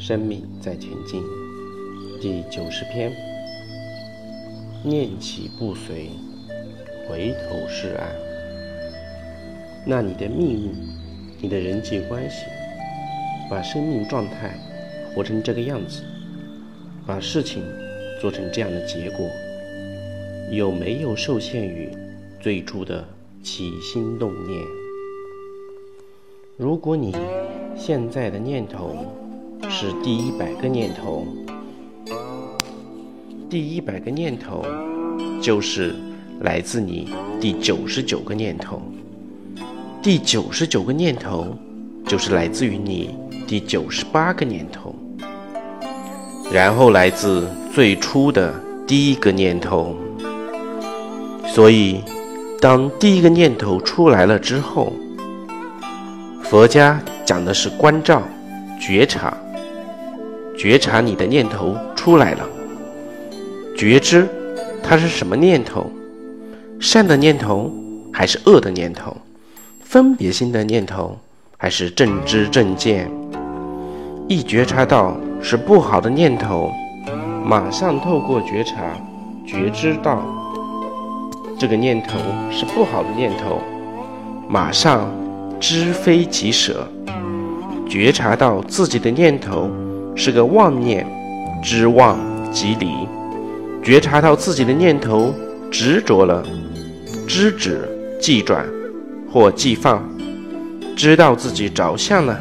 [0.00, 1.22] 生命在前进，
[2.22, 3.12] 第九十篇。
[4.82, 6.08] 念起不随，
[7.06, 8.08] 回头是岸。
[9.86, 10.72] 那你的命运，
[11.42, 12.46] 你的人际关系，
[13.50, 14.58] 把生命状态
[15.14, 16.02] 活成这个样子，
[17.06, 17.62] 把事情
[18.22, 19.28] 做成这样的结果，
[20.50, 21.90] 有没有受限于
[22.40, 23.06] 最初的
[23.42, 24.64] 起心动念？
[26.56, 27.14] 如果你
[27.76, 28.96] 现在的念头，
[29.82, 31.26] 是第一百个念头，
[33.48, 34.62] 第一百个念头
[35.40, 35.94] 就是
[36.40, 37.08] 来自你
[37.40, 38.82] 第九十九个念头，
[40.02, 41.56] 第九十九个念头
[42.06, 44.94] 就是来自于你第九十八个念头，
[46.52, 48.52] 然后来自最初的
[48.86, 49.96] 第一个念头。
[51.46, 52.02] 所以，
[52.60, 54.92] 当第一个念头出来了之后，
[56.42, 58.22] 佛家讲的是关照、
[58.78, 59.34] 觉察。
[60.60, 62.46] 觉察你的念头出来了，
[63.74, 64.28] 觉知
[64.82, 65.90] 它是什么念头，
[66.78, 67.72] 善的念头
[68.12, 69.16] 还是恶的念头，
[69.82, 71.16] 分别心的念头
[71.56, 73.10] 还是正知正见。
[74.28, 76.70] 一觉察到是不好的念头，
[77.42, 78.82] 马上透过觉察
[79.46, 80.22] 觉知到
[81.58, 82.18] 这个念头
[82.50, 83.62] 是不好的念头，
[84.46, 85.10] 马上
[85.58, 86.86] 知非即舍，
[87.88, 89.70] 觉察到自己的念头。
[90.14, 91.06] 是个妄念，
[91.62, 92.18] 知妄
[92.52, 92.88] 即离，
[93.82, 95.34] 觉察到自己的念头
[95.70, 96.42] 执着了，
[97.26, 97.88] 知止
[98.20, 98.66] 即转
[99.32, 100.02] 或即放，
[100.96, 102.38] 知道自己着相了，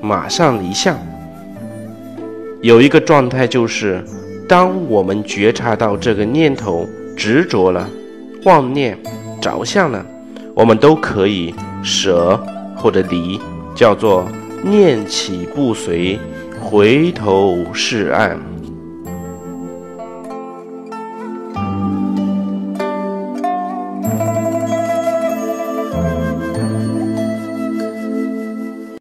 [0.00, 0.96] 马上离相。
[2.60, 4.04] 有一个状态就是，
[4.48, 7.88] 当我们觉察到这个念头执着了，
[8.44, 8.98] 妄念
[9.40, 10.04] 着相了，
[10.54, 12.38] 我们都可以舍
[12.76, 13.40] 或者离，
[13.74, 14.28] 叫做
[14.62, 16.18] 念起不随。
[16.60, 18.47] 回头是岸。